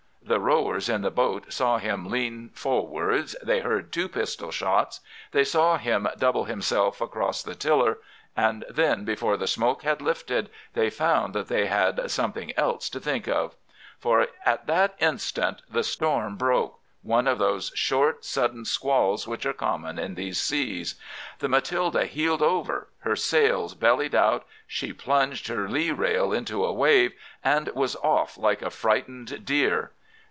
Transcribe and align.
"The 0.23 0.39
rowers 0.39 0.87
in 0.87 1.01
the 1.01 1.11
boat 1.11 1.51
saw 1.51 1.77
him 1.77 2.05
lean 2.05 2.51
forwards, 2.53 3.35
they 3.43 3.59
heard 3.59 3.91
two 3.91 4.07
pistol 4.07 4.49
shots, 4.49 5.01
they 5.33 5.43
saw 5.43 5.77
him 5.77 6.07
double 6.17 6.45
himself 6.45 7.01
across 7.01 7.43
the 7.43 7.55
tiller, 7.55 7.97
and 8.37 8.63
then, 8.69 9.03
before 9.03 9.35
the 9.35 9.47
smoke 9.47 9.81
had 9.83 10.01
lifted, 10.01 10.49
they 10.73 10.89
found 10.89 11.33
that 11.33 11.49
they 11.49 11.65
had 11.65 12.09
something 12.09 12.53
else 12.55 12.89
to 12.91 12.99
think 13.01 13.27
of. 13.27 13.57
"For 13.99 14.27
at 14.45 14.67
that 14.67 14.95
instant 14.99 15.63
the 15.69 15.83
storm 15.83 16.37
broke—one 16.37 17.27
of 17.27 17.37
those 17.37 17.73
short 17.75 18.23
sudden 18.23 18.63
squalls 18.63 19.27
which 19.27 19.45
are 19.45 19.51
common 19.53 19.99
in 19.99 20.15
these 20.15 20.39
seas. 20.39 20.95
The 21.39 21.49
Matilda 21.49 22.05
heeled 22.05 22.43
over, 22.43 22.87
her 22.99 23.17
sails 23.17 23.75
bellied 23.75 24.15
out, 24.15 24.45
she 24.65 24.93
plunged 24.93 25.49
her 25.49 25.67
lee 25.67 25.91
rail 25.91 26.31
into 26.31 26.63
a 26.63 26.71
wave, 26.71 27.11
and 27.43 27.67
was 27.69 27.97
off 27.97 28.37
like 28.37 28.61
a 28.61 28.69
frightened 28.69 29.45
deer. 29.45 29.91